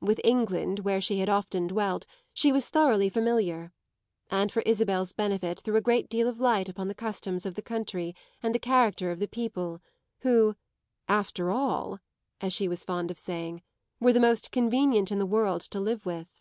With 0.00 0.20
England, 0.22 0.78
where 0.78 1.00
she 1.00 1.18
had 1.18 1.28
often 1.28 1.66
dwelt, 1.66 2.06
she 2.32 2.52
was 2.52 2.68
thoroughly 2.68 3.08
familiar, 3.08 3.72
and 4.30 4.52
for 4.52 4.62
Isabel's 4.62 5.12
benefit 5.12 5.58
threw 5.58 5.74
a 5.74 5.80
great 5.80 6.08
deal 6.08 6.28
of 6.28 6.38
light 6.38 6.68
upon 6.68 6.86
the 6.86 6.94
customs 6.94 7.44
of 7.44 7.56
the 7.56 7.60
country 7.60 8.14
and 8.40 8.54
the 8.54 8.60
character 8.60 9.10
of 9.10 9.18
the 9.18 9.26
people, 9.26 9.80
who 10.20 10.54
"after 11.08 11.50
all," 11.50 11.98
as 12.40 12.52
she 12.52 12.68
was 12.68 12.84
fond 12.84 13.10
of 13.10 13.18
saying, 13.18 13.62
were 13.98 14.12
the 14.12 14.20
most 14.20 14.52
convenient 14.52 15.10
in 15.10 15.18
the 15.18 15.26
world 15.26 15.62
to 15.62 15.80
live 15.80 16.06
with. 16.06 16.40